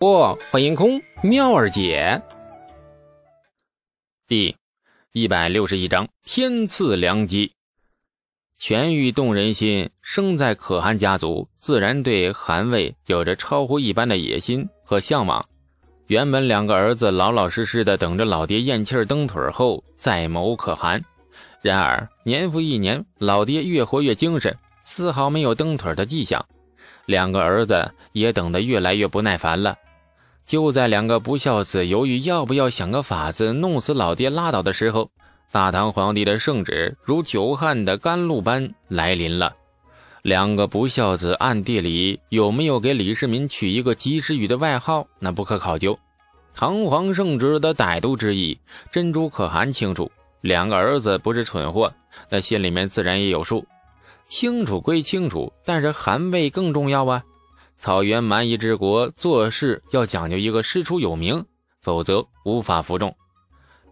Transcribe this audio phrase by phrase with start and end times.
[0.00, 2.22] 不，欢迎空妙儿姐。
[4.26, 4.56] 第
[5.12, 7.52] 一百六十一章天赐良机，
[8.56, 9.90] 权欲动人心。
[10.00, 15.44] 生在可汗家族，自然对汗位有着超乎一般的野心和向往。
[16.06, 21.04] 原本两个儿子老老实实的等着老爹咽气儿蹬腿后再谋可汗，
[21.60, 26.42] 然而年复一年，老爹越活越精神，丝毫没有蹬腿的迹象。
[27.04, 29.76] 两个儿子也等得越来越不耐烦了。
[30.50, 35.08] 就在两个不孝子犹豫要不要想个法子弄死老爹拉倒的时候，
[35.52, 39.54] 大唐皇帝的圣旨如久旱的甘露般来临了。
[40.22, 45.96] 两个不孝子暗地里有没有给李世民取一个及时雨的外号，那不可考究。
[46.52, 48.58] 唐皇圣旨的歹毒之意，
[48.90, 50.10] 珍珠可汗清楚。
[50.40, 51.92] 两个儿子不是蠢货，
[52.28, 53.64] 那心里面自然也有数。
[54.26, 57.22] 清楚归清楚，但是汗位更重要啊。
[57.80, 61.46] 草原蛮夷之国，做事要讲究一个师出有名，
[61.80, 63.16] 否则无法服众。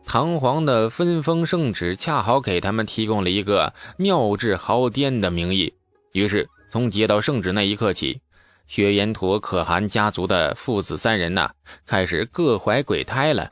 [0.04, 5.72] 唐皇的分封圣旨恰好给他们提供了一个妙智豪颠的名义。
[6.12, 8.20] 于是，从接到圣旨那一刻起，
[8.66, 11.50] 薛延陀、可汗家族的父子三人呐，
[11.86, 13.50] 开始各怀鬼胎了。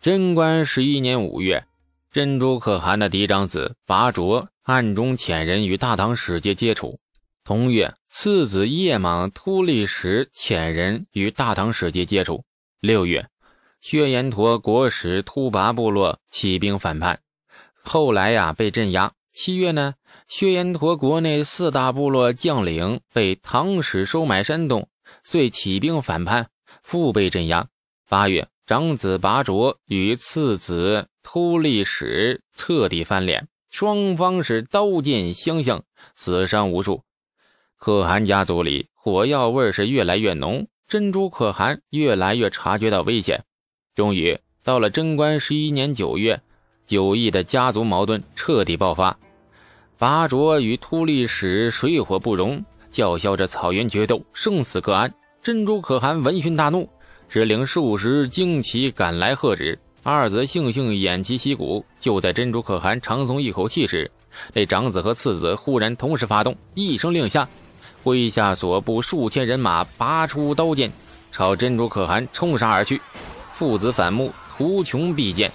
[0.00, 1.64] 贞观十一年五月，
[2.10, 6.98] 珍珠可汗的嫡长子拔卓暗中遣人与大唐使节接触。
[7.44, 12.44] 同月，次子叶莽突利什遣人与大唐使节接触。
[12.80, 13.28] 六月，
[13.80, 17.20] 薛延陀国使突拔部落起兵反叛，
[17.84, 19.12] 后来呀被镇压。
[19.32, 19.94] 七月呢，
[20.26, 24.88] 薛延陀国内四大部落将领被唐使收买煽动，
[25.22, 26.50] 遂起兵反叛，
[26.82, 27.68] 复被镇压。
[28.08, 35.84] 八月，长子拔卓与次子突利什彻底翻脸，双方是刀剑相向，
[36.16, 37.04] 死伤无数。
[37.80, 43.42] 可汗家族里火药味是越来越浓，珍珠可汗越来越察觉到危险。
[43.94, 46.38] 终于到了贞观十一年九月，
[46.86, 49.16] 九亿的家族矛盾彻底爆发。
[49.96, 55.10] 拔卓与突利使水火不容，叫嚣着草原决斗，生死各安。
[55.40, 56.86] 珍珠可汗闻讯大怒，
[57.30, 59.78] 只领数十精骑赶来喝止。
[60.02, 61.82] 二子悻悻偃旗息鼓。
[61.98, 64.10] 就在珍珠可汗长松一口气时，
[64.52, 67.48] 那长子和次子忽然同时发动，一声令下。
[68.04, 70.90] 麾下所部数千人马拔出刀剑，
[71.30, 73.00] 朝珍珠可汗冲杀而去。
[73.52, 75.50] 父子反目，图穷匕见。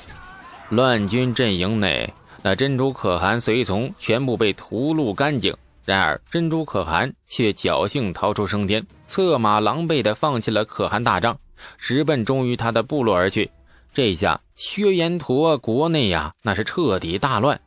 [0.70, 5.56] 乱军阵营内，那珍珠可汗随从全部被屠戮干净。
[5.86, 11.38] 然而珍珠可汗却侥幸逃出升天，策马狼狈地放弃了可汗大帐，
[11.78, 13.52] 直奔忠于他的部落而去。
[13.94, 17.60] 这下薛延陀国内呀，那是彻底大乱。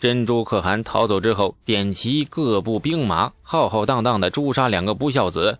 [0.00, 5.58] 珍珠可汗逃走之后，点齐各部兵马，浩浩荡荡的诛杀两个不孝子，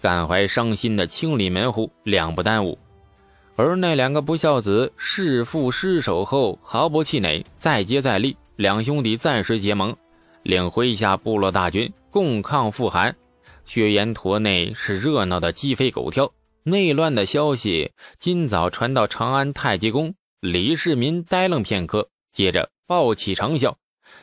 [0.00, 2.78] 感怀伤心的清理门户，两不耽误。
[3.54, 9.94] 而那两个不孝子弑父失手后，毫不气馁，再接再厉，两兄弟暂时结盟，
[10.42, 13.14] 领麾下部落大军共抗父汗。
[13.66, 16.32] 血岩陀内是热闹的鸡飞狗跳，
[16.62, 23.74] 内乱的消息今早传到长安太极宫，李世民呆愣片刻，接着暴起长啸。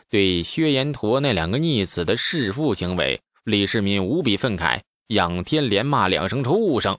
[0.10, 6.98] 对薛延陀那两个逆子的弑父行为，李世民无比愤慨，仰天连骂两声畜生，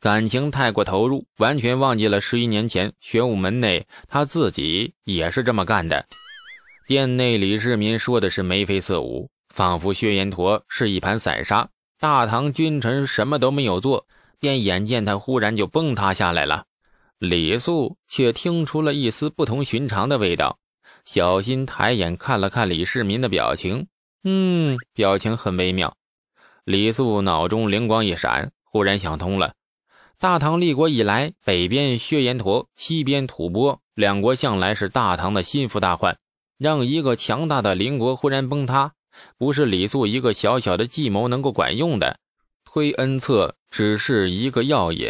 [0.00, 6.04] 感情太过投入，完全忘记了十一年前玄武门内他自己也是这么干的。
[6.88, 11.68] 殿内李世民说的是眉飞色舞，仿佛薛延陀是一盘散沙，
[12.00, 14.04] 大唐君臣什么都没有做，
[14.40, 16.64] 便眼见他忽然就崩塌下来了。
[17.18, 20.58] 李肃却听出了一丝不同寻常的味道。
[21.08, 23.86] 小心抬眼看了看李世民的表情，
[24.24, 25.96] 嗯，表情很微妙。
[26.66, 29.54] 李素脑中灵光一闪，忽然想通了：
[30.18, 36.18] 大唐立国以来，北边薛延陀，西边吐蕃，两国向来是大唐的心腹大患。
[36.58, 38.92] 让一个强大的邻国忽然崩塌，
[39.38, 42.18] 不是李素一个小小的计谋能够管用的。
[42.66, 45.08] 推恩策只是一个药引。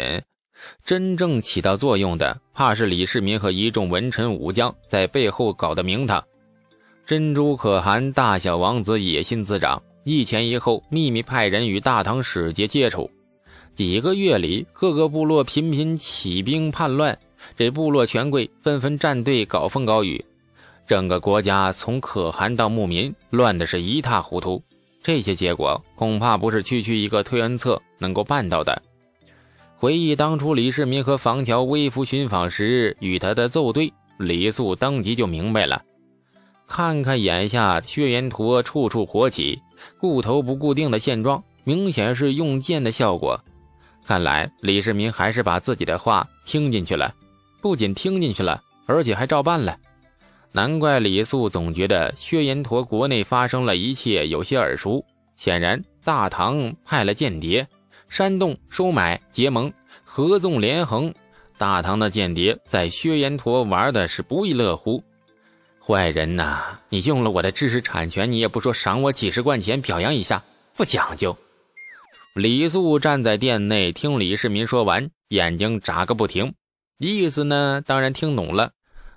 [0.85, 6.21] 真正起到作用的，怕是李世民和一众文臣武将在背后搞的名堂。
[7.05, 13.09] 珍珠可汗大小王子野心滋长，一前一后秘密派人与大唐使节接触。
[13.75, 17.17] 几个月里，各个部落频频起兵叛乱，
[17.55, 20.25] 这部落权贵纷纷站队搞风搞雨，
[20.85, 24.61] 整个国家从可汗到牧民乱的是一塌糊涂。
[25.01, 28.81] 这些结果恐怕不是区区一个推恩策能够办到的。
[29.79, 35.81] 回忆当初李世民和房乔微服寻访时与他的奏对，李肃当即就明白了。
[36.67, 39.57] 看看眼下薛延陀处处火起、
[39.97, 43.39] 顾头不顾腚的现状，明显是用剑的效果。
[44.05, 47.15] 看来李世民还是把自己的话听进去了，
[47.61, 49.77] 不仅听进去了，而且还照办了。
[50.51, 55.01] 难怪李肃总觉得薛延陀国内发生了一切有些耳熟。
[55.37, 57.65] 显然，大唐派了间谍，
[58.09, 59.71] 煽动、收买、结盟、
[60.03, 61.13] 合纵连横。
[61.57, 65.03] 大唐的间谍在薛延陀玩的是不亦乐乎。
[65.79, 66.79] 坏人呐！
[66.89, 70.43] 你用了我的知识产权，你也不说赏我几十贯钱表扬一下，
[70.75, 71.37] 不讲究。
[72.35, 76.53] 李肃站在殿内听李世民说完，眼睛眨个不停，
[76.97, 78.71] 意思呢，当然听懂了，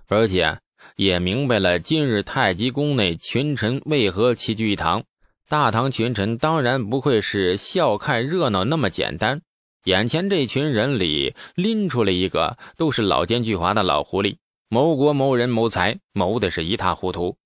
[0.08, 0.58] 而且。
[0.96, 5.04] 也明白了今日太极宫内群臣为何齐聚一堂。
[5.52, 9.42] 大唐群臣当然不会是笑看热闹那么简单。
[9.84, 14.38] 眼前这群人里拎出来一个，都是老奸巨猾的老狐狸，
[14.70, 17.36] 谋国谋人谋财，谋的是一塌糊涂。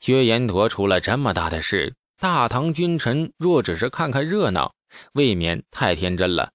[0.00, 4.74] 薛延陀出了这么大的事，大唐君臣若只是看看热闹，
[5.12, 6.50] 未免太天真了。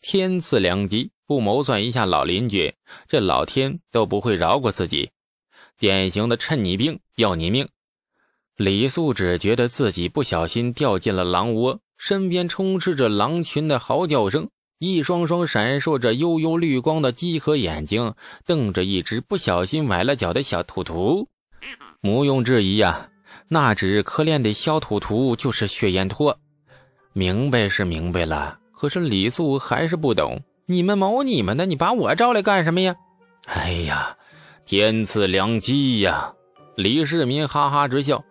[0.00, 2.74] 天赐良机，不谋算一下老邻居，
[3.06, 5.12] 这老天都不会饶过自己。
[5.78, 7.68] 典型的趁你病要你命，
[8.56, 14.48] 李素只觉得自己不小心掉进了狼窝，身边充斥着狼群的嚎叫声，
[14.78, 18.14] 一双双闪烁着幽幽绿光的鸡和眼睛
[18.46, 21.28] 瞪着一只不小心崴了脚的小兔兔。
[22.02, 23.08] 毋庸置疑呀，
[23.48, 26.38] 那只可怜的小兔兔就是血烟托。
[27.12, 30.40] 明白是明白了，可是李素还是不懂。
[30.66, 32.94] 你们谋你们的，你把我招来干什么呀？
[33.46, 34.16] 哎呀！
[34.64, 36.32] 天赐良机呀！
[36.76, 38.24] 李世民哈哈直笑，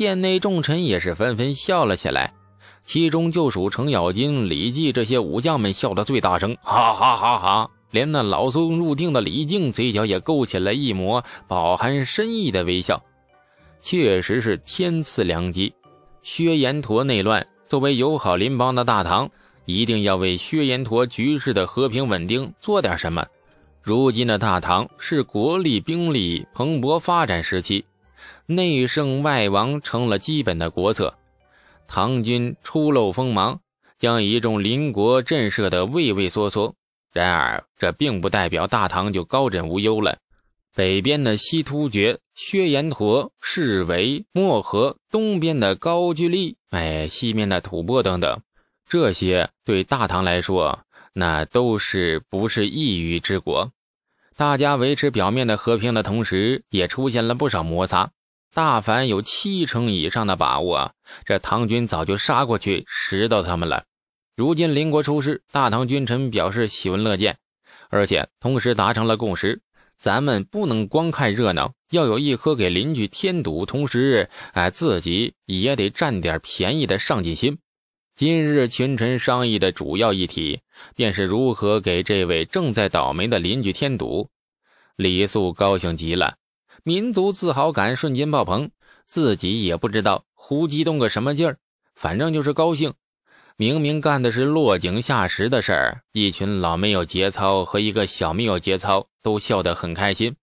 [0.00, 2.32] 殿内众臣也是纷纷笑了起来，
[2.82, 7.70] 其中就属程咬金、李绩这些武将们笑得最大声，哈哈哈哈！
[7.90, 12.98] 连那老僧入定的李靖嘴角也勾起了一抹饱含深意的微笑。
[13.82, 15.70] 确实是天赐良机，
[16.22, 19.30] 薛延陀内乱，作为友好邻邦的大唐，
[19.66, 23.26] 一定要为薛延陀局势的和平稳定做点什么。
[23.82, 27.84] 如今的大唐是国力兵力蓬勃发展时期，
[28.52, 31.14] 内圣外王成了基本的国策。
[31.86, 33.60] 唐军初露锋芒，
[33.96, 36.74] 将一众邻国震慑得畏畏缩缩。
[37.12, 40.18] 然而，这并不代表大唐就高枕无忧了。
[40.74, 48.40] 北边的西突厥、薛延陀、士维、漠河，东边的高句丽，哎，西面的吐蕃等等，
[48.84, 50.80] 这些对大唐来说。
[51.12, 53.70] 那都是不是一隅之国？
[54.36, 58.10] 大家维持表面的和平的同时，也出现了不少摩擦。
[58.52, 60.92] 大凡有七成以上的把握，
[61.24, 63.84] 这唐军早就杀过去，拾到他们了。
[64.34, 67.38] 如今邻国出事，大唐君臣表示喜闻乐见，
[67.90, 69.62] 而且同时达成了共识：
[69.98, 77.58] 咱们不能光看热闹，要有一颗给邻居添堵，同时哎自己也得占点便宜的上进心。
[78.16, 80.60] 今日群臣商议的主要议题，
[80.96, 84.28] 便是如何给这位正在倒霉的邻居添堵。
[84.96, 86.34] 李肃高兴极了，
[86.82, 88.70] 民族自豪感瞬间爆棚，
[89.06, 91.58] 自己也不知道胡激动个什么劲儿，
[91.94, 92.94] 反正就是高兴。
[93.56, 100.36] 明明干的是落井下石的事儿，一群老没有节操和一个小没有节操都笑得很开心。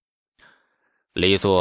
[1.14, 1.60] 李肃，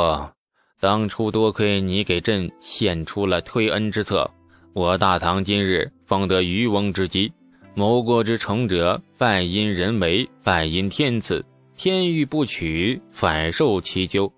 [0.81, 4.31] 当初多亏你给朕献出了推恩之策。
[4.75, 7.33] 我大唐今日方得渔翁之机，
[7.75, 11.43] 谋国之成者，半因人为，半因天赐。
[11.79, 14.33] 天欲不取，反受其咎。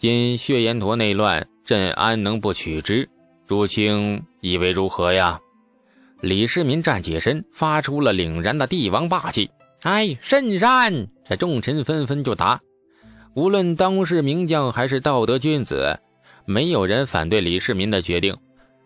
[0.00, 3.06] 今血延陀内乱，朕安能不取之？
[3.46, 5.38] 朱清以为如何呀？
[6.22, 9.50] 李世民站起身，发出了凛然的帝王霸气。
[9.82, 11.08] 哎，甚善！
[11.28, 12.62] 这众臣纷纷就答。
[13.34, 16.00] 无论当世名将还是道德君子，
[16.46, 18.34] 没有人反对李世民的决定。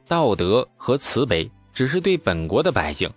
[0.08, 3.08] 道德和慈悲只是对本国的百姓，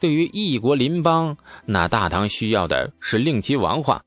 [0.00, 4.02] 对于异国邻邦，那大唐需要的是令其王化。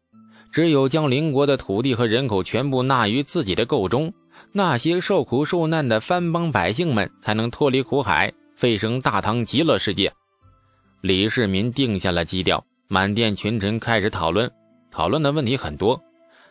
[0.52, 4.12] 只有将邻国的土地和人口全部纳于自己的构中，
[4.52, 10.12] 那些受苦受难的藩邦百姓们才能脱离苦海，飞升大唐极乐世界。
[11.02, 14.50] 李世民定下了基调，满殿群臣开始讨论。
[14.92, 16.02] 讨论的问题很多，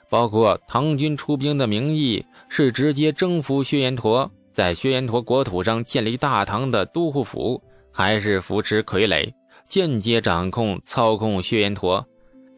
[0.08, 4.30] 包括唐军出兵的名义是直接征服薛延陀。
[4.54, 7.62] 在薛延陀国土上建立大唐的都护府，
[7.92, 9.32] 还是扶持傀儡，
[9.68, 12.04] 间接掌控操控薛延陀？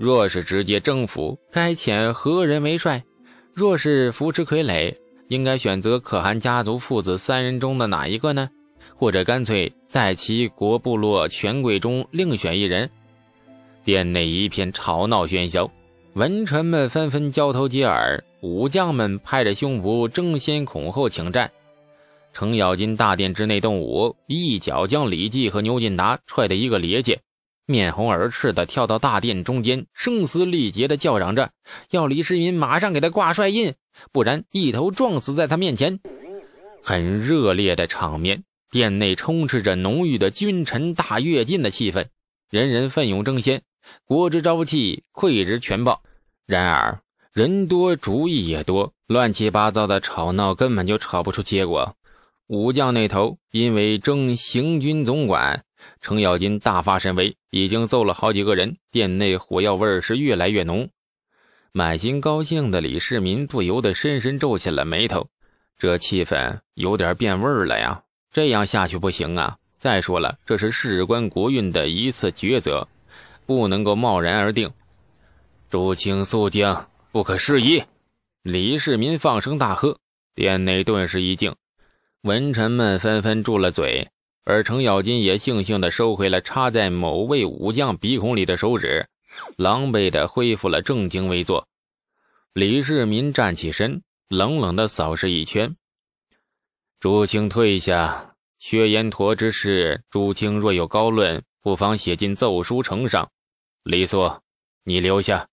[0.01, 3.05] 若是直接征服，该遣何人为帅？
[3.53, 4.97] 若是扶持傀儡，
[5.29, 8.49] 应该选择可汗家族父子三人中的哪一个呢？
[8.97, 12.89] 或者干脆在齐国部落权贵中另选一人？
[13.85, 15.71] 殿内一片吵闹喧嚣，
[16.15, 21.51] 文臣们纷纷交头接耳，武将们拍着胸脯争先恐后请战。
[22.33, 27.19] 程咬金大殿之内动武，一脚将李绩和牛进达踹得一个趔趄。
[27.71, 31.51] 面红耳赤的跳到大殿中间，声嘶力竭的叫嚷着，
[31.91, 33.75] 要李世民马上给他挂帅印，
[34.13, 36.01] 不然一头撞死在他面前。
[36.83, 42.07] 很热烈的场面，殿内充斥着浓郁的君臣大跃进的气氛，
[42.51, 43.63] 人人奋勇争先，
[44.05, 46.03] 国之朝气，溃之全报。
[46.47, 47.01] 然而
[47.33, 51.95] 人多主意也多，乱七八糟的吵闹根本就吵不出结果。
[52.49, 55.63] 武将那头因为争行军总管。
[56.01, 60.89] 程咬金大发神威，已经揍了好几个人，殿内火药味是越来越浓。
[61.73, 65.29] 满心高兴的李世民不由得深深皱起了眉头，
[65.79, 68.03] 这气氛有点变味儿了呀！
[68.33, 69.57] 这样下去不行啊！
[69.79, 72.87] 再说了，这是事关国运的一次抉择，
[73.47, 74.71] 不能够贸然而定。
[75.69, 76.77] 朱清肃静，
[77.13, 77.83] 不可失仪！
[78.43, 79.99] 李世民放声大喝，
[80.35, 81.55] 殿内顿时一静，
[82.23, 84.09] 文臣们纷纷住了嘴。
[84.45, 89.09] 而程咬金也悻悻地收回了插在某位武将鼻孔里的手指，
[89.57, 91.69] 狼狈地恢复了正襟危坐。
[92.53, 95.77] 李世民站起身，冷冷地扫视一圈
[96.99, 103.31] ：“朱清退下，薛延陀之事，朱清若有高论，不妨写进奏书呈上。
[103.85, 104.41] 李肃，
[104.85, 105.49] 你留下。”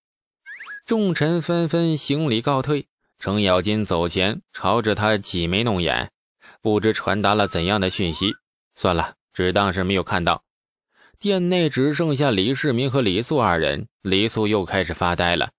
[0.87, 2.87] 众臣纷纷行礼告退。
[3.19, 6.11] 程咬金走前，朝着他挤眉弄眼，
[6.61, 8.33] 不知传达了怎样的讯息。
[8.77, 10.43] 算了，只当是没有看到。
[11.17, 15.49] 殿内只剩下李世民和李素二人，李素又开始发呆了。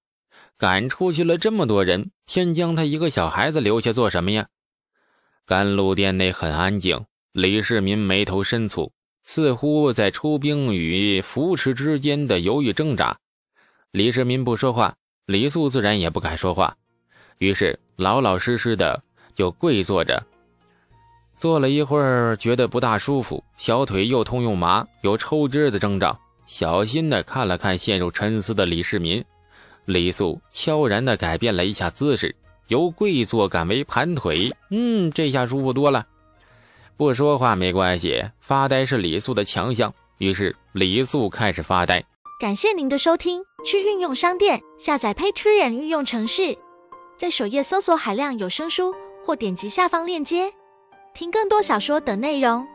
[0.56, 4.46] 赶出去了这么多人，偏将他一个小孩子留下做什么呀？
[5.44, 8.92] 甘露殿内很安静，李世民眉头深蹙，
[9.24, 13.18] 似乎在出兵与扶持之间的犹豫挣扎。
[13.90, 14.94] 李世民不说话，
[15.26, 16.76] 李素自然也不敢说话，
[17.38, 19.02] 于是老老实实的
[19.34, 20.24] 就跪坐着。
[21.38, 26.18] 坐了一会儿，觉得不大舒服，小腿又痛又麻，有抽筋的征兆。
[26.46, 29.24] 小心的看了看陷入沉思的李世民，
[29.84, 32.34] 李肃悄然的改变了一下姿势，
[32.66, 34.52] 由跪坐改为盘腿。
[34.70, 36.06] 嗯，这下舒服多了。
[36.96, 39.94] 不说话没关系，发呆是李肃的强项。
[40.18, 42.02] 于是李肃开始发呆。
[42.40, 46.58] 感谢您的收听，去运用商店下载 Patreon 运用城市，
[47.16, 50.52] 在首页搜索海量有声书，或点击下方链接。
[51.18, 52.68] 听更多小说等内容。